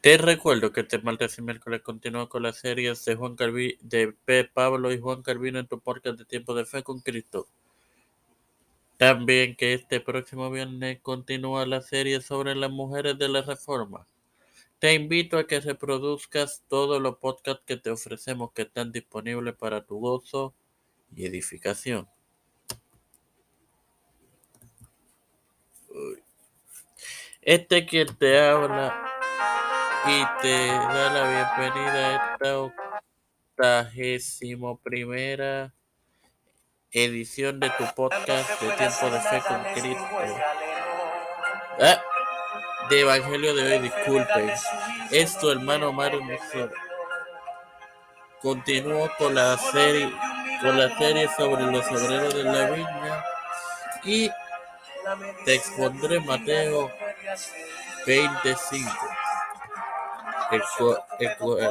Te 0.00 0.16
recuerdo 0.16 0.72
que 0.72 0.80
este 0.80 0.98
martes 0.98 1.36
y 1.36 1.42
miércoles 1.42 1.82
continúa 1.82 2.26
con 2.26 2.42
las 2.42 2.56
series 2.56 3.04
de 3.04 3.16
Juan 3.16 3.36
Calvi, 3.36 3.76
de 3.82 4.14
P. 4.24 4.44
Pablo 4.44 4.90
y 4.92 4.98
Juan 4.98 5.20
Calvino 5.22 5.58
en 5.58 5.66
tu 5.66 5.78
podcast 5.78 6.18
de 6.18 6.24
Tiempo 6.24 6.54
de 6.54 6.64
Fe 6.64 6.82
con 6.82 7.00
Cristo. 7.00 7.46
También 8.96 9.56
que 9.56 9.74
este 9.74 10.00
próximo 10.00 10.50
viernes 10.50 11.00
continúa 11.02 11.66
la 11.66 11.82
serie 11.82 12.22
sobre 12.22 12.54
las 12.54 12.70
mujeres 12.70 13.18
de 13.18 13.28
la 13.28 13.42
Reforma. 13.42 14.06
Te 14.78 14.94
invito 14.94 15.36
a 15.36 15.46
que 15.46 15.60
reproduzcas 15.60 16.64
todos 16.68 16.98
los 17.02 17.18
podcasts 17.18 17.62
que 17.66 17.76
te 17.76 17.90
ofrecemos 17.90 18.52
que 18.52 18.62
están 18.62 18.92
disponibles 18.92 19.54
para 19.54 19.84
tu 19.84 19.98
gozo 19.98 20.54
y 21.14 21.26
edificación. 21.26 22.08
Este 27.42 27.84
quien 27.84 28.16
te 28.16 28.38
habla 28.38 29.09
y 30.06 30.24
te 30.40 30.66
da 30.68 31.10
la 31.10 31.54
bienvenida 31.58 32.08
a 32.08 32.32
esta 32.32 32.70
octagésimo 33.56 34.78
primera 34.78 35.74
edición 36.90 37.60
de 37.60 37.70
tu 37.70 37.84
podcast 37.94 38.60
de 38.62 38.70
Tiempo 38.76 39.10
de 39.10 39.20
Fe 39.20 39.42
con 39.46 39.62
Cristo. 39.74 40.08
Ah, 41.80 42.02
de 42.88 43.00
Evangelio 43.00 43.54
de 43.54 43.72
hoy, 43.72 43.78
disculpen. 43.80 44.50
Esto, 45.10 45.52
hermano 45.52 45.92
Mario 45.92 46.20
Continúo 48.40 49.10
con 49.18 49.34
la 49.34 49.58
serie, 49.58 50.10
con 50.62 50.78
la 50.78 50.96
serie 50.96 51.28
sobre 51.36 51.64
los 51.64 51.86
obreros 51.86 52.34
de 52.34 52.44
la 52.44 52.70
viña 52.70 53.24
y 54.04 54.30
te 55.44 55.54
expondré 55.54 56.20
Mateo 56.20 56.90
25 58.06 59.19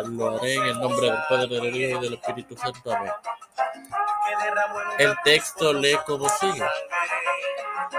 lo 0.07 0.37
haré 0.37 0.55
en 0.55 0.63
el 0.63 0.79
nombre 0.79 1.07
del 1.07 1.19
Padre, 1.29 1.59
del 1.59 1.75
Hijo 1.75 1.99
y 1.99 2.03
del 2.03 2.13
Espíritu 2.13 2.57
Santo. 2.57 2.93
Amén. 2.93 3.11
El 4.97 5.15
texto 5.23 5.73
lee 5.73 5.97
como 6.05 6.27
sigue. 6.29 6.65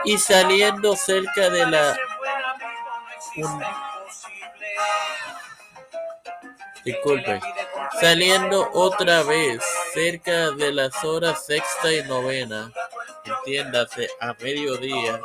Y 0.04 0.18
saliendo 0.18 0.96
cerca 0.96 1.50
de 1.50 1.66
la... 1.66 1.96
disculpen. 6.84 7.40
Saliendo 8.00 8.70
otra 8.72 9.22
vez 9.22 9.62
cerca 9.92 10.50
de 10.52 10.72
las 10.72 11.04
horas 11.04 11.44
sexta 11.44 11.92
y 11.92 12.02
novena, 12.04 12.70
entiéndase, 13.24 14.08
a 14.20 14.32
mediodía, 14.34 15.20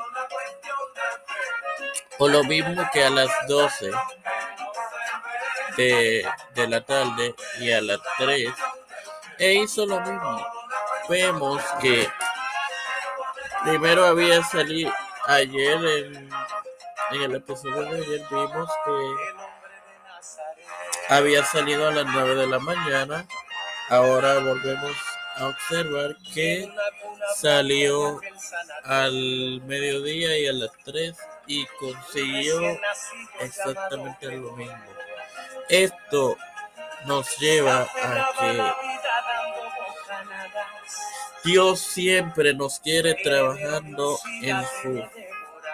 o 2.17 2.27
lo 2.27 2.43
mismo 2.43 2.87
que 2.91 3.03
a 3.03 3.09
las 3.09 3.29
doce, 3.47 3.91
de, 5.77 6.25
la 6.67 6.81
tarde 6.81 7.35
y 7.59 7.71
a 7.71 7.81
las 7.81 7.99
3 8.17 8.49
e 9.39 9.53
hizo 9.55 9.85
lo 9.85 9.99
mismo. 10.01 10.45
Vemos 11.09 11.61
que 11.81 12.09
primero 13.63 14.05
había 14.05 14.43
salido 14.43 14.93
ayer 15.27 15.85
en, 15.85 16.29
en 17.11 17.21
el 17.21 17.35
episodio 17.35 17.83
de 17.83 18.03
ayer 18.03 18.21
vimos 18.29 18.69
que 18.85 19.15
había 21.09 21.43
salido 21.45 21.87
a 21.87 21.91
las 21.91 22.05
9 22.05 22.35
de 22.35 22.47
la 22.47 22.59
mañana. 22.59 23.27
Ahora 23.89 24.39
volvemos 24.39 24.95
a 25.35 25.47
observar 25.47 26.15
que 26.33 26.71
salió 27.35 28.19
al 28.83 29.61
mediodía 29.65 30.37
y 30.37 30.47
a 30.47 30.53
las 30.53 30.71
3 30.85 31.15
y 31.47 31.65
consiguió 31.79 32.59
exactamente 33.39 34.31
lo 34.31 34.51
mismo. 34.53 35.04
Esto 35.69 36.37
nos 37.05 37.37
lleva 37.37 37.81
a 37.81 38.29
que 38.39 38.73
Dios 41.43 41.79
siempre 41.79 42.53
nos 42.53 42.79
quiere 42.79 43.15
trabajando 43.15 44.17
en 44.41 44.65
sus 44.81 45.01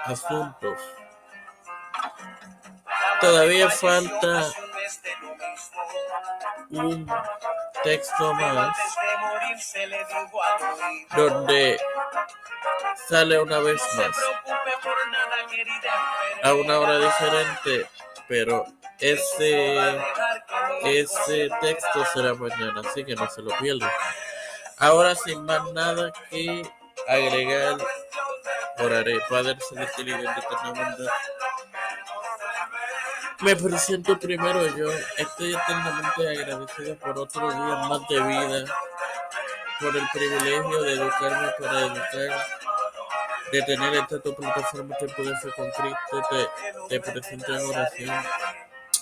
asuntos. 0.04 0.78
Todavía 3.22 3.70
falta 3.70 4.52
un 6.70 7.10
texto 7.84 8.34
más 8.34 8.78
donde 11.16 11.80
sale 13.08 13.40
una 13.40 13.60
vez 13.60 13.82
más 13.96 14.18
a 16.44 16.54
una 16.54 16.80
hora 16.80 16.98
diferente, 16.98 17.88
pero 18.28 18.66
ese, 19.02 20.00
ese 20.84 21.50
texto 21.60 22.06
será 22.14 22.36
mañana, 22.36 22.82
así 22.88 23.04
que 23.04 23.16
no 23.16 23.28
se 23.30 23.42
lo 23.42 23.50
pierdan. 23.58 23.92
Ahora, 24.78 25.16
sin 25.16 25.44
más 25.44 25.72
nada 25.74 26.12
que 26.30 26.64
agregar, 27.08 27.78
oraré. 28.78 29.20
Padre 29.30 29.58
Celestial 29.68 30.08
y 30.08 30.12
bendito 30.12 31.12
Me 33.42 33.56
presento 33.56 34.20
primero 34.20 34.68
yo. 34.78 34.92
Estoy 35.18 35.56
eternamente 35.56 36.30
agradecido 36.30 36.96
por 36.98 37.18
otro 37.18 37.52
día 37.52 37.76
más 37.88 38.08
de 38.08 38.22
vida, 38.22 38.66
por 39.80 39.98
el 39.98 40.08
privilegio 40.14 40.82
de 40.84 40.94
educarme 40.94 41.52
para 41.60 41.80
educar, 41.82 42.48
de 43.52 43.62
tener 43.64 43.96
esta 43.96 44.20
tu 44.20 44.36
plataforma 44.36 44.96
Tiempo 44.98 45.24
de 45.24 45.38
Fe 45.38 45.52
con 45.56 45.72
Cristo. 45.72 46.28
Te, 46.30 47.00
te 47.00 47.12
presento 47.12 47.56
en 47.56 47.66
oración 47.70 48.24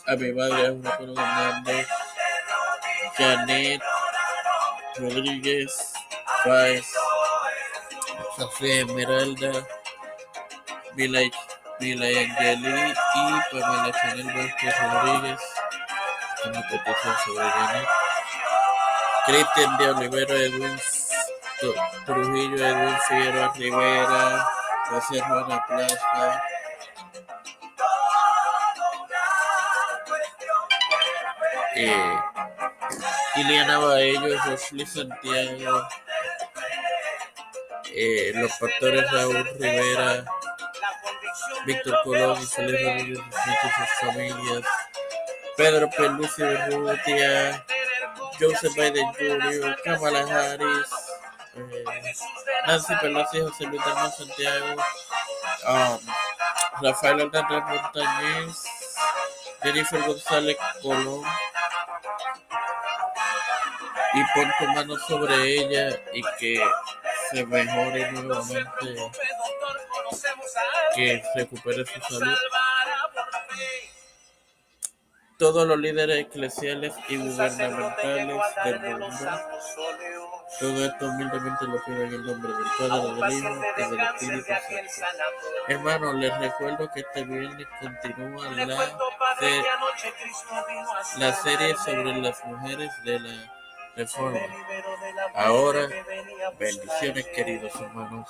a 0.09 0.15
mi 0.15 0.31
madre 0.33 0.75
Juan 0.81 1.09
Hernández, 1.17 1.87
Janet 3.15 3.81
Rodríguez, 4.97 5.93
Páez, 6.43 6.85
José 8.35 8.81
Esmeralda, 8.81 9.51
Mila, 10.95 11.19
Mila 11.79 12.07
Angeli 12.07 12.93
y 13.15 13.25
Pamela 13.51 13.91
Chanel 14.01 14.27
Vázquez 14.33 14.75
Rodríguez, 14.81 15.41
en 16.45 16.51
mi 16.51 16.63
petición 16.63 17.15
sobre 17.25 17.49
Janet, 17.51 17.87
Cristian 19.27 19.77
de 19.77 19.89
Olivero 19.91 20.35
Edwin 20.35 20.79
Trujillo 22.05 22.65
Edwin 22.65 22.97
Figueroa 23.07 23.53
Rivera, 23.55 24.47
José 24.89 25.21
Juana 25.21 25.63
Plaza, 25.67 26.41
eh, 31.79 32.19
Iliana 33.37 33.77
Baello, 33.77 34.37
José 34.39 34.85
Santiago, 34.85 35.87
eh, 37.95 38.31
los 38.35 38.51
pastores 38.57 39.09
Raúl 39.11 39.49
Rivera, 39.57 40.25
Víctor 41.65 41.99
Colón 42.03 42.41
y 42.41 42.45
Felipe 42.45 42.83
Rodríguez 42.83 43.19
sus 43.77 44.07
familias, 44.07 44.63
Pedro 45.55 45.89
Pelusi 45.89 46.43
Urrutia, 46.43 47.65
Joseph 48.39 48.73
Biden 48.75 49.07
Jr., 49.13 49.77
Kamala 49.83 50.19
Harris, 50.19 50.89
eh, 51.55 51.83
Nancy 52.67 52.93
Pelosi, 53.01 53.39
José 53.41 53.65
Luis 53.67 53.81
Hermano 53.85 54.11
Santiago, 54.11 54.81
um, 55.67 55.99
Rafael 56.81 57.21
Hernández 57.21 57.63
Montañez, 57.69 58.63
Jennifer 59.63 60.01
González 60.05 60.57
Colón, 60.81 61.23
y 64.13 64.23
pon 64.33 64.51
tu 64.57 64.65
mano 64.67 64.97
sobre 64.97 65.35
ella 65.55 66.01
y 66.13 66.21
que 66.39 66.61
se 67.31 67.45
mejore 67.45 68.11
nuevamente, 68.11 68.95
que 70.95 71.23
recupere 71.35 71.85
su 71.85 72.01
salud. 72.01 72.37
Todos 75.37 75.65
los 75.65 75.79
líderes 75.79 76.25
eclesiales 76.25 76.93
y 77.07 77.15
gubernamentales 77.15 78.41
del 78.65 78.97
mundo, 78.97 79.41
todo 80.59 80.85
esto 80.85 81.05
humildemente 81.05 81.65
lo 81.65 81.81
pido 81.85 82.01
en 82.03 82.13
el 82.13 82.25
nombre 82.25 82.51
del 82.51 82.65
Padre, 82.77 83.25
del 83.25 83.33
Hijo 83.33 83.61
y 83.77 83.81
del 83.89 83.99
Espíritu 84.01 84.45
Santo. 84.89 85.23
Hermanos, 85.69 86.15
les 86.15 86.37
recuerdo 86.39 86.91
que 86.91 86.99
este 86.99 87.23
viernes 87.23 87.67
continúa 87.79 88.49
la, 88.49 88.65
la 91.17 91.33
serie 91.35 91.75
sobre 91.85 92.17
las 92.17 92.43
mujeres 92.43 92.91
de 93.05 93.19
la 93.21 93.58
Ahora, 95.33 95.87
bendiciones 96.57 97.25
queridos 97.27 97.75
hermanos. 97.75 98.29